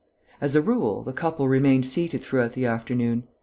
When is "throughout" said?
2.23-2.53